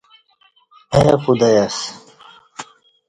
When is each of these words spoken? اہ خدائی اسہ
اہ 0.93 1.05
خدائی 1.23 1.57
اسہ 1.63 1.85